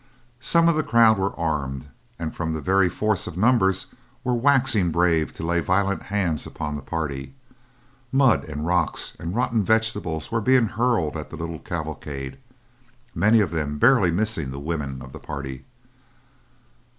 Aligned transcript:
Some 0.39 0.67
of 0.67 0.75
the 0.75 0.81
crowd 0.81 1.19
were 1.19 1.39
armed, 1.39 1.87
and 2.17 2.35
from 2.35 2.59
very 2.59 2.89
force 2.89 3.27
of 3.27 3.37
numbers 3.37 3.85
were 4.23 4.33
waxing 4.33 4.89
brave 4.89 5.31
to 5.33 5.43
lay 5.45 5.59
violent 5.59 6.01
hands 6.01 6.47
upon 6.47 6.73
the 6.73 6.81
party. 6.81 7.35
Mud 8.11 8.43
and 8.45 8.65
rocks 8.65 9.15
and 9.19 9.35
rotten 9.35 9.61
vegetables 9.61 10.31
were 10.31 10.41
being 10.41 10.69
hurled 10.69 11.15
at 11.15 11.29
the 11.29 11.37
little 11.37 11.59
cavalcade, 11.59 12.39
many 13.13 13.41
of 13.41 13.51
them 13.51 13.77
barely 13.77 14.09
missing 14.09 14.49
the 14.49 14.59
women 14.59 15.03
of 15.03 15.11
the 15.11 15.19
party. 15.19 15.65